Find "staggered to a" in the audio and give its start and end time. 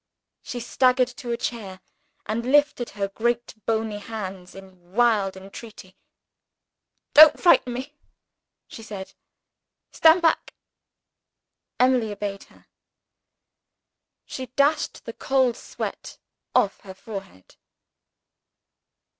0.59-1.37